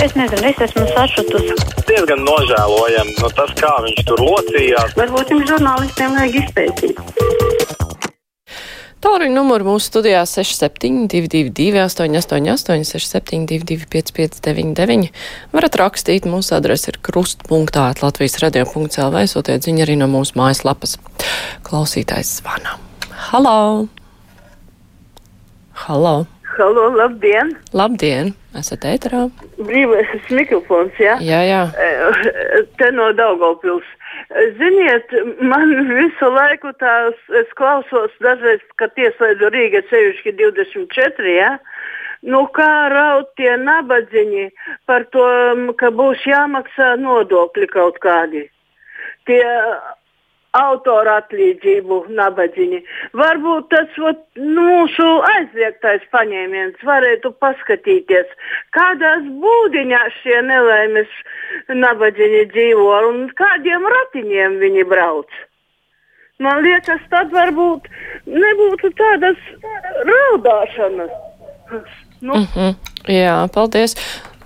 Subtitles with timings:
[0.00, 1.52] Es nezinu, es esmu sašutusi.
[1.84, 4.94] Diezgan nožēlojami no tas, kā viņš tur locījās.
[4.96, 7.02] Varbūt jums žurnālistiem vajag izpētīt.
[9.04, 15.12] Tālruņa numuru mūsu studijā 6722, 888, 672, 559,
[15.52, 16.28] varat rakstīt.
[16.28, 19.20] Mūsu adrese ir krustpunktā, Latvijas radio.cl.
[19.28, 20.96] Sūtiet ziņu arī no mūsu mājaslapas.
[21.68, 22.80] Klausītājs zvana.
[23.28, 23.88] Halo!
[25.84, 26.20] Halo!
[26.56, 27.58] Halo, labdien!
[27.76, 28.39] Labdien!
[28.58, 29.28] Esat ēterā?
[29.62, 31.16] Brīvais mikrofons, jā?
[31.22, 31.60] Jā, jā.
[31.78, 33.86] Eh, Te no Daugavpils.
[34.58, 41.52] Ziniet, man visu laiku tās, es klausos dažreiz, kad ieslēdzu Rīga sevišķi 24, jā?
[42.26, 44.50] Nu, kā raud tie nabadziņi
[44.90, 45.28] par to,
[45.80, 48.44] ka būs jāmaksā nodokļi kaut kādi.
[49.30, 49.40] Tie
[50.56, 52.80] autora atlīdzību nabadzīņi.
[53.18, 58.32] Varbūt tas ot, mūsu aizliegtais paņēmiens varētu paskatīties,
[58.76, 61.14] kādās būdiņās šie nelaimes
[61.68, 65.40] nabadzīņi dzīvo un kādiem ratiņiem viņi brauc.
[66.40, 67.88] Man liekas, tad varbūt
[68.26, 69.40] nebūtu tādas
[70.08, 71.12] raudāšanas.
[72.20, 72.74] Nu, Mm -hmm.
[73.08, 73.94] Jā, paldies.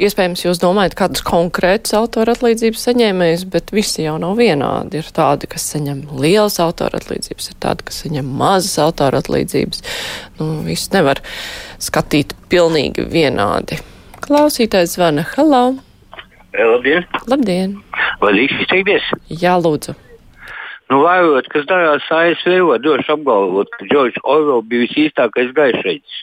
[0.03, 4.98] Iespējams, jūs domājat kādus konkrētus autora atlīdzības saņēmējus, bet visi jau nav vienādi.
[4.98, 9.84] Ir tādi, kas saņem lielas autora atlīdzības, ir tādi, kas saņem mazas autora atlīdzības.
[10.41, 11.23] Nu, viss nevar
[11.78, 13.78] skatīt pilnīgi vienādi.
[14.27, 15.28] Klausītājs zvana.
[15.36, 15.62] Halo!
[16.58, 17.06] Labdien!
[17.31, 17.79] Labdien!
[18.19, 19.14] Vai drīkst izteikties?
[19.31, 19.95] Jā, lūdzu!
[20.91, 26.19] Nu, vērojot, kas darās ASV, var droši apgalvot, ka Džordžs Orvels bija visīstākais gaišreģis.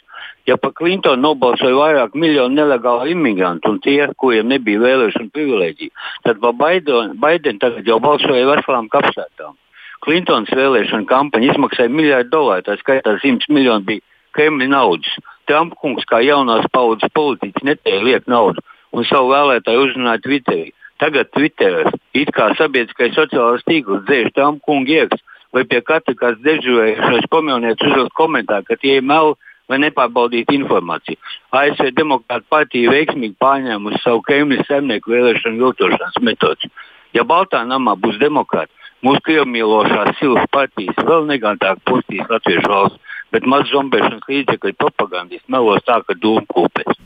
[0.50, 5.92] Ja par Klintonu nobalsoja vairāk miljonu nelegālu imigrantu un tie, kuriem nebija vēlēšana privilēģija,
[6.26, 9.54] tad par Baidenu tagad jau balsoja veselām kapsētām.
[10.02, 15.14] Klintons vēlēšana kampaņa izmaksāja miljardu dolāru, tā skaitā 100 miljoni bija Kremļa naudas.
[15.46, 18.64] Trumpa kungs, kā jaunās paudzes politiķis, netēja liek naudu
[18.96, 20.72] un savu vēlētāju uzrunāja Twitterī.
[21.02, 25.22] Tagad Twitterī it kā sabiedriskais sociālais tīkls dzēš Trumpa kungu iekšā,
[25.54, 29.36] vai pie katra kāds dežurējušais komjaunietis uzliek komentāru, ka tie ir meli
[29.72, 31.20] vai nepārbaudīta informācija.
[31.56, 36.72] ASV Demokrāta partija veiksmīgi pārņēmusi savu Kremļa saimnieku vēlēšanu viltošanas metodus.
[37.16, 38.72] Ja Baltā namā būs demokrāti,
[39.06, 45.84] mūsu krievmīlošās silas partijas vēl negantāk postīs Latviešu valsts, bet maz zombēšanas līdzekļu propagandisti melos
[45.88, 47.00] tā, ka dūmu kūpēs.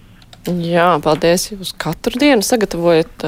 [0.45, 1.49] Jā, paldies.
[1.49, 3.25] Jūs katru dienu sagatavojat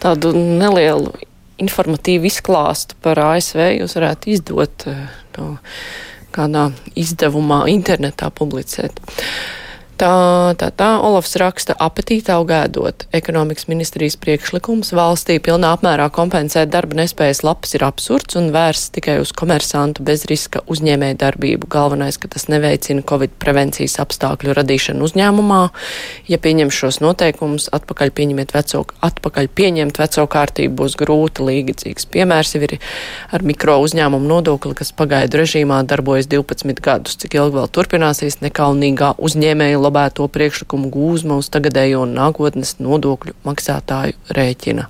[0.00, 1.12] tādu nelielu
[1.60, 3.60] informatīvu izklāstu par ASV.
[3.82, 4.86] Jūs varētu izdot
[5.36, 5.50] to
[6.34, 6.68] kādā
[6.98, 9.00] izdevumā internetā publicēt.
[9.94, 13.04] Tā, tā, tā Olafs raksta apetīti augēdot.
[13.14, 19.20] Ekonomikas ministrijas priekšlikums valstī pilnā apmērā kompensēt darba nespējas lapas ir absurds un vērsts tikai
[19.22, 21.68] uz komersantu bez riska uzņēmēju darbību.
[21.70, 25.60] Galvenais, ka tas neveicina Covid prevencijas apstākļu radīšanu uzņēmumā.
[26.32, 28.10] Ja pieņem šos noteikumus, atpakaļ
[28.50, 32.10] veco, atpakaļ pieņemt veco kārtību būs grūti līdzīgs.
[32.10, 32.76] Piemērs ir
[33.30, 37.14] ar mikro uzņēmumu nodokli, kas pagaidu režīmā darbojas 12 gadus.
[37.22, 44.16] Cik ilgi vēl turpināsies nekaunīgā uzņēmēja lobēto priekšlikumu gūzma uz tagadējo un nākotnes nodokļu maksātāju
[44.36, 44.88] rēķina.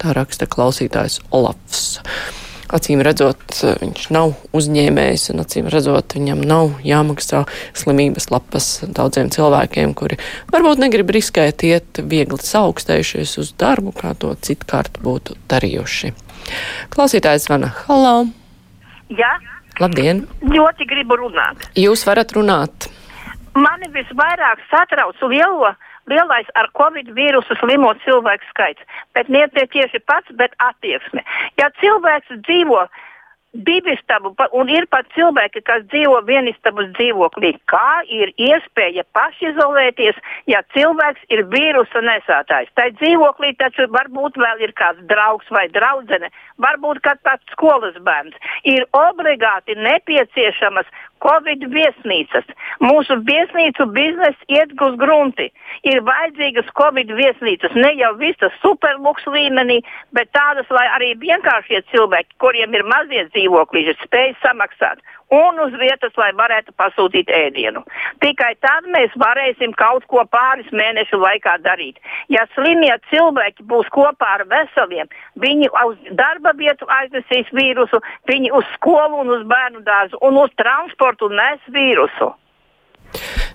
[0.00, 2.00] Tā raksta klausītājs Olafs.
[2.74, 3.42] Acīm redzot,
[3.80, 7.44] viņš nav uzņēmējs, un acīm redzot, viņam nav jāmaksā
[7.76, 10.18] slimības lapas daudziem cilvēkiem, kuri
[10.50, 16.14] varbūt negrib riskēt iet viegli saaugstējušies uz darbu, kā to citkārt būtu darījuši.
[16.94, 18.24] Klausītājs zvana Halo!
[19.12, 19.36] Jā,
[19.78, 20.24] Labdien!
[20.42, 21.68] ļoti gribu runāt.
[21.78, 22.88] Jūs varat runāt!
[23.54, 25.70] Mani visvairāk satrauc lielo,
[26.10, 28.82] lielais ar covid vīrusu slimo cilvēku skaits.
[29.14, 31.22] Bet ne tieši pats, bet attieksme.
[31.60, 32.82] Ja cilvēks dzīvo
[33.54, 40.18] divistabu un ir pat cilvēki, kas dzīvo vienistabas dzīvoklī, kā ir iespēja pašizolēties,
[40.50, 42.72] ja cilvēks ir vīrusa nesātājs.
[42.74, 48.34] Tai dzīvoklī taču varbūt vēl ir kāds draugs vai draudzene, varbūt kāds skolas bērns.
[48.64, 50.90] Ir obligāti nepieciešamas
[51.24, 52.44] Covid viesnīcas.
[52.84, 55.48] Mūsu viesnīcu biznesa iet uz grunti.
[55.88, 59.80] Ir vajadzīgas Covid viesnīcas, ne jau visas superluks līmenī,
[60.16, 63.43] bet tādas, lai arī vienkāršie cilvēki, kuriem ir mazie dzīvokļi,
[64.04, 65.02] spēj samaksāt.
[65.34, 67.82] Un uz vietas, lai varētu pasūtīt ēdienu.
[68.22, 71.98] Tikai tad mēs varēsim kaut ko pāris mēnešu laikā darīt.
[72.28, 75.10] Ja slimie cilvēki būs kopā ar veseliem,
[75.40, 80.54] viņi uz darba vietu aiznesīs vīrusu, viņi uz skolu un uz bērnu dārzu un uz
[80.60, 82.34] transportu nes vīrusu.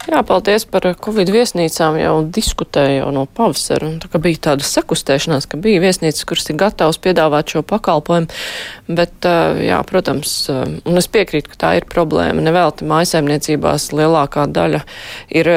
[0.09, 1.99] Jā, paldies par Covid viesnīcām.
[2.01, 3.91] Jau diskutēju jau no pavasara.
[4.01, 8.25] Tā bija tāda sakustēšanās, ka bija viesnīcas, kuras ir gatavas piedāvāt šo pakalpojumu.
[8.89, 9.27] Bet,
[9.61, 12.41] jā, protams, un es piekrītu, ka tā ir problēma.
[12.41, 14.81] Nevelti mājasaimniecībās lielākā daļa
[15.29, 15.53] ir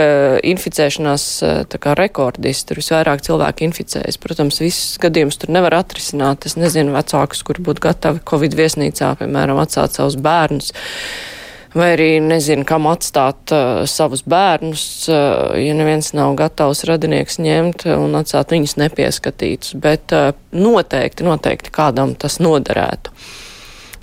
[0.52, 1.28] inficēšanās
[1.72, 2.68] kā rekordisti.
[2.68, 4.20] Tur visvairāk cilvēki inficējas.
[4.20, 6.44] Protams, visus gadījumus tur nevar atrisināt.
[6.44, 10.74] Es nezinu vecākus, kuri būtu gatavi Covid viesnīcā, piemēram, atstāt savus bērnus
[11.74, 17.86] vai arī nezinu, kam atstāt uh, savus bērnus, uh, ja neviens nav gatavs radinieks ņemt
[17.96, 19.76] un atstāt viņus nepieskatītus.
[19.82, 23.14] Bet uh, noteikti, noteikti kādam tas noderētu.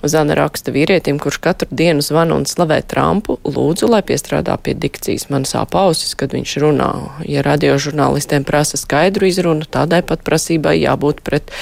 [0.00, 5.26] Zana raksta vīrietim, kurš katru dienu zvana un slavē Trumpu, lūdzu, lai piestrādā pie dikcijas.
[5.28, 6.90] Man sāp ausis, kad viņš runā.
[7.28, 11.52] Ja radiožurnālistiem prasa skaidru izrunu, tādai pat prasībai jābūt pret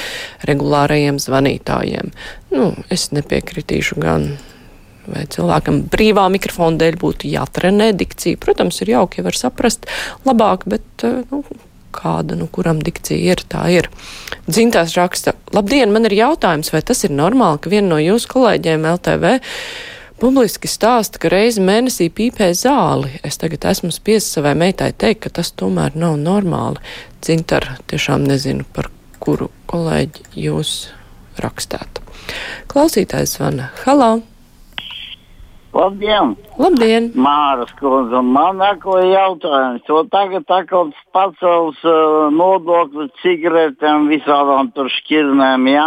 [0.46, 2.14] regulārajiem zvanītājiem.
[2.54, 4.30] Nu, es nepiekritīšu gan
[5.12, 8.40] vai cilvēkam brīvā mikrofona dēļ būtu jātrenē dikcija.
[8.42, 9.88] Protams, ir jauki, ja var saprast
[10.28, 11.42] labāk, bet eh, nu,
[11.94, 13.90] kāda, nu, kuram dikcija ir, tā ir.
[14.48, 18.86] Dzintās raksta, labdien, man ir jautājums, vai tas ir normāli, ka viena no jūsu kolēģiem
[18.94, 19.38] LTV
[20.18, 23.20] publiski stāsta, ka reizi mēnesī pīpē zāli.
[23.26, 26.82] Es tagad esmu spiests savai meitai teikt, ka tas tomēr nav normāli.
[27.24, 28.90] Cintar, tiešām nezinu, par
[29.22, 30.74] kuru kolēģi jūs
[31.42, 32.02] rakstāt.
[32.70, 33.70] Klausītājs zvana.
[33.84, 34.18] Halā!
[35.78, 36.32] Labdien!
[36.58, 37.04] Labdien!
[37.14, 45.68] Māras kundze, man ako jautājums, jo tagad atkal pacels uh, nodokli cigaretēm, visādām tur šķirnēm,
[45.70, 45.86] jā.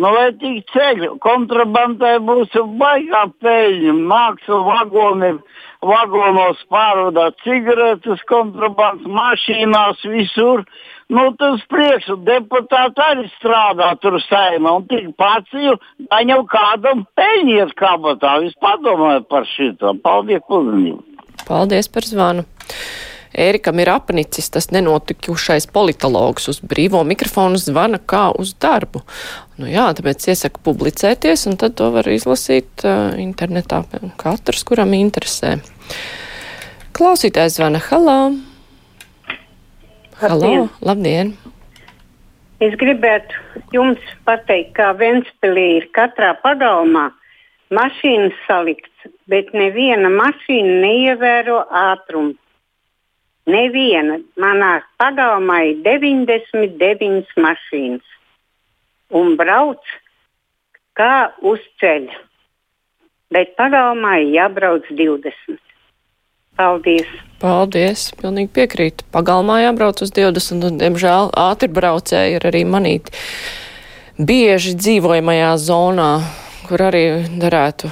[0.00, 5.32] Nu, lai tik ceļu, kontrabandai būs baigā peļņa, nāks vagoni,
[5.80, 10.66] vagonos pārvadāt cigaretes, kontrabandas mašīnās, visur.
[11.12, 15.76] Nu, tas priekšu deputāti arī strādā tur saimā un tik pacīju,
[16.08, 18.38] daņau kādam peļņiet kabatā.
[18.46, 19.92] Jūs padomājiet par šito.
[20.04, 21.02] Paldies, uzmanību.
[21.44, 22.46] Paldies par zvanu.
[23.32, 29.00] Ērikam ir apnicis tas nenotikušais politologs uz brīvo mikrofonu zvana kā uz darbu.
[29.60, 33.82] Nu jā, tāpēc iesaku publicēties, un tad to var izlasīt uh, internetā
[34.20, 35.58] katrs, kuram interesē.
[36.96, 38.18] Klausītājs zvana halā.
[40.20, 41.32] Halo, labdien!
[42.62, 43.38] Es gribētu
[43.74, 47.08] jums pateikt, kā Ventspilī ir katrā pagalmā
[47.72, 52.36] mašīnas salikts, bet neviena mašīna neievēro ātrumu.
[53.50, 54.20] Neviena.
[54.38, 58.12] Manā pagalmā ir 99 mašīnas
[59.18, 59.82] un brauc
[60.94, 62.20] kā uz ceļa.
[63.32, 65.71] Bet pagalmā ir jābrauc 20.
[66.62, 67.08] Paldies!
[67.42, 68.04] Paldies!
[68.20, 69.06] Pilnīgi piekrītu.
[69.10, 73.10] Pagalmā jābrauc uz 20, un, diemžēl, ātri braucēji ir arī manīti
[74.22, 76.12] bieži dzīvojamajā zonā,
[76.68, 77.02] kur arī
[77.42, 77.90] darētu.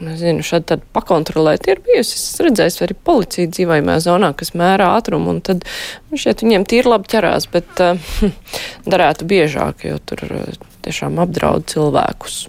[0.00, 2.16] Nezinu, šādi tad pakontrolēt ir bijusi.
[2.18, 5.62] Es redzēju, arī policija dzīvojamajā zonā, kas mērā ātrumu, un tad
[6.10, 8.26] šeit viņiem tīri labi ķerās, bet uh,
[8.90, 12.42] darētu biežāk, jo tur uh, tiešām apdraud cilvēkus.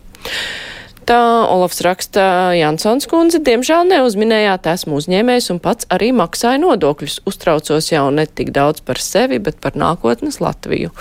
[1.12, 2.24] Tā Olafs raksta
[2.56, 7.18] Jansons kundze, diemžēl neuzminējāt, esmu uzņēmējs un pats arī maksāju nodokļus.
[7.28, 10.94] Uztraucos jau ne tik daudz par sevi, bet par nākotnes Latviju.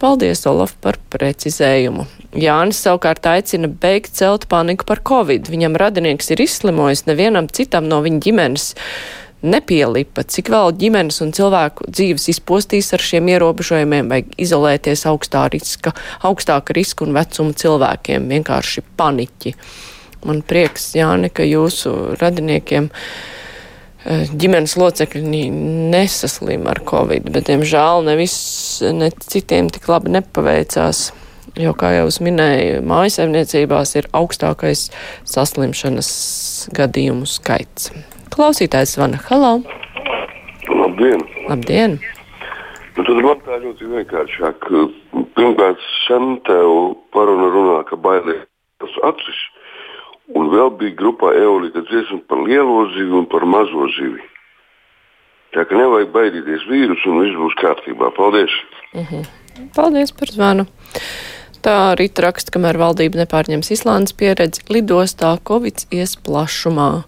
[0.00, 2.06] Paldies, Olaf, par precizējumu.
[2.32, 5.52] Jānis savukārt aicina beigt celt paniku par covid.
[5.52, 8.70] Viņam radinieks ir izslimojis, nevienam citam no viņa ģimenes
[9.42, 15.94] nepielipa, cik vēl ģimenes un cilvēku dzīves izpostīs ar šiem ierobežojumiem, vajag izolēties augstā riska,
[16.26, 19.54] augstāka riska un vecuma cilvēkiem, vienkārši paniķi.
[20.28, 25.42] Man prieks, Jāni, ka jūsu radiniekiem eh, ģimenes locekļi
[25.90, 31.10] nesaslim ar covid, bet, diemžēl, ne, viss, ne citiem tik labi nepaveicās.
[31.58, 34.86] Jo, kā jau es minēju, mājasemniecībās ir augstākais
[35.28, 36.08] saslimšanas
[36.72, 37.90] gadījumu skaits.
[38.32, 39.18] Klausītājs zvana.
[39.28, 39.58] Halo!
[40.72, 41.20] Labdien!
[41.50, 41.98] Labdien!
[42.96, 44.68] Nu, tad man tā ļoti vienkāršāk.
[45.36, 46.72] Pirmkārt, sen tev
[47.12, 49.40] paruna runā, ka bailēs acis.
[50.38, 54.22] Un vēl bija grupā Eolīta dziesma par lielo zivi un par mazo zivi.
[55.52, 58.14] Tā ka nevajag baidīties vīrusu un viss būs kārtībā.
[58.16, 58.54] Paldies!
[58.96, 59.28] Mhm.
[59.76, 60.64] Paldies par zvanu!
[61.62, 67.04] Tā rīta raksta, kamēr valdība nepārņems Islandes pieredzi, lidostā Covid ies plašumā.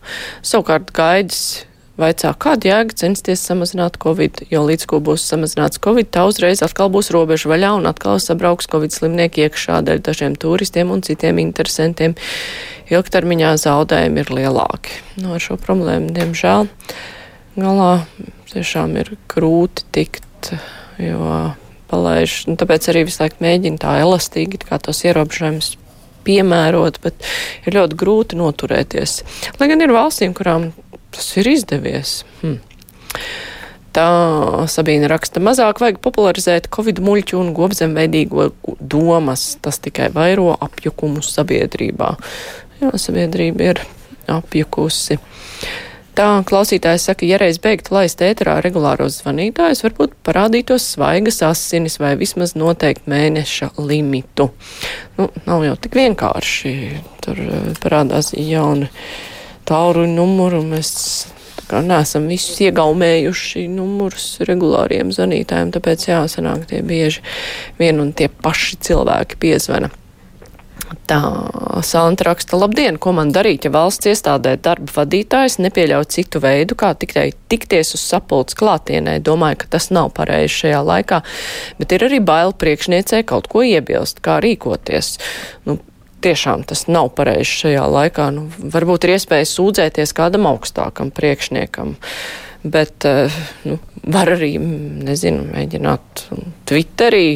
[0.47, 1.65] Savukārt gaidis
[1.99, 6.91] vaicā, kāda jēga censties samazināt Covid, jo līdz ko būs samazināts Covid, tā uzreiz atkal
[6.95, 12.15] būs robeža vaļā un atkal sabrauks Covid slimnieki iekšā dēļ dažiem turistiem un citiem interesantiem.
[12.95, 15.03] Ilgtermiņā zaudējumi ir lielāki.
[15.19, 16.71] No nu, ar šo problēmu, diemžēl,
[17.59, 17.93] galā
[18.55, 20.55] tiešām ir grūti tikt,
[21.03, 21.27] jo
[21.85, 22.49] jāpalaiž.
[22.49, 25.77] Un tāpēc arī visu laiku mēģina tā elastīgi kā tos ierobežojumus
[26.25, 27.15] piemērot, bet
[27.67, 29.23] ir ļoti grūti noturēties.
[29.61, 30.73] Lai gan ir valstīm, kurām
[31.13, 32.25] tas ir izdevies.
[32.43, 32.59] Hm.
[33.95, 38.51] Tā Sabīna raksta, mazāk vajag popularizēt covid muļķu un gobzemveidīgo
[38.81, 39.57] domas.
[39.63, 42.17] Tas tikai vairo apjukumu sabiedrībā.
[42.81, 43.85] Jā, sabiedrība ir
[44.27, 45.21] apjukusi.
[46.15, 52.13] Tā klausītājs saka, ja reiz beigtu laist ēterā regulāros zvanītājus, varbūt parādītos svaigas asinis vai
[52.21, 54.53] vismaz noteikt mēneša limitu.
[55.19, 56.75] Nu, nav jau tik vienkārši.
[57.25, 58.87] Tur eh, parādās jauni
[59.67, 60.63] tāluņu numuru.
[60.71, 60.95] Mēs
[61.67, 67.27] kā neesam visus iegaumējuši numurus regulāriem zvanītājiem, tāpēc jāsanāk tie bieži
[67.81, 69.91] vien un tie paši cilvēki piezvana.
[71.09, 71.21] Tā
[71.85, 76.93] Santa raksta, labdien, ko man darīt, ja valsts iestādē darba vadītājs nepieļauj citu veidu, kā
[76.99, 79.17] tikai tikties uz sapulces klātienē.
[79.25, 81.23] Domāju, ka tas nav pareizi šajā laikā,
[81.81, 85.17] bet ir arī bail priekšniecei kaut ko iebilst, kā rīkoties.
[85.69, 85.79] Nu,
[86.25, 88.31] tiešām tas nav pareizi šajā laikā.
[88.37, 91.97] Nu, varbūt ir iespēja sūdzēties kādam augstākam priekšniekam.
[92.65, 93.05] Bet
[93.69, 93.77] nu,
[94.09, 96.29] var arī, nezinu, mēģināt
[96.65, 97.27] Twitterī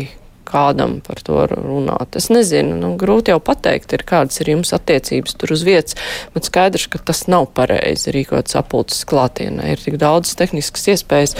[0.49, 2.17] kādam par to runāt.
[2.19, 5.99] Es nezinu, nu, grūti jau pateikt, ir kādas ir jums attiecības tur uz vietas,
[6.35, 9.75] bet skaidrs, ka tas nav pareizi rīkot sapulces klātienē.
[9.75, 11.37] Ir tik daudz tehniskas iespējas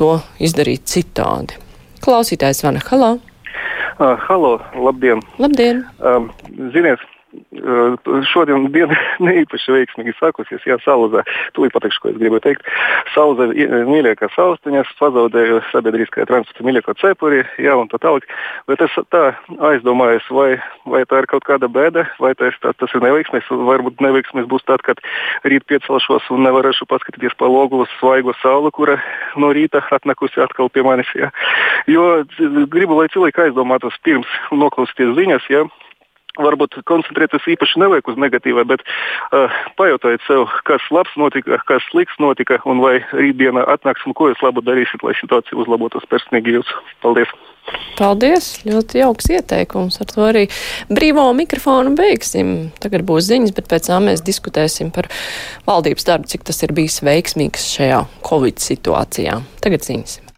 [0.00, 1.58] to izdarīt citādi.
[2.04, 3.16] Klausītājs Vana Halā.
[4.00, 5.20] Uh, halo, labdien!
[5.36, 5.82] Labdien!
[6.00, 6.30] Um,
[6.72, 7.02] ziniet,
[8.30, 10.64] šodien diena neīpaši veiksmīgi sākusies.
[10.66, 11.22] Jā, Sauzē,
[11.56, 12.66] tūlīt pateikšu, ko es gribu teikt.
[13.14, 13.50] Sauzē
[13.88, 18.26] mīļākā saustiņas, pazaudēju sabiedriskajā transporta mīļāko cepuri, jā, un tā tālāk.
[18.70, 19.22] Bet es tā
[19.70, 20.50] aizdomājos, vai,
[20.90, 23.50] vai tā ir kaut kāda bēda, vai tas, tā, tas ir neveiksmīgs.
[23.70, 25.02] Varbūt neveiksmīgs būs tad, kad
[25.46, 28.98] rīt piecelšos un nevarēšu paskatīties pa logu uz svaigo sauli, kura
[29.40, 31.10] no rīta atnākusi atkal pie manis.
[31.14, 31.30] Jā.
[31.90, 32.24] Jo
[32.70, 35.48] gribu, lai cilvēki aizdomātos pirms noklausīties ziņas.
[35.52, 35.64] Jā
[36.38, 42.18] varbūt koncentrēties īpaši nevajag uz negatīvā, bet uh, pajautājiet sev, kas labs notika, kas slikts
[42.22, 46.70] notika, un vai rītdiena atnāks, un ko jūs labu darīsiet, lai situācija uzlabotos personīgi jūs.
[47.04, 47.32] Paldies!
[47.98, 48.48] Paldies!
[48.66, 50.00] Ļoti jauks ieteikums.
[50.02, 50.46] Ar to arī
[50.90, 52.70] brīvo mikrofonu beigsim.
[52.82, 55.10] Tagad būs ziņas, bet pēc tam mēs diskutēsim par
[55.68, 59.40] valdības darbu, cik tas ir bijis veiksmīgs šajā Covid situācijā.
[59.64, 60.29] Tagad ziņas.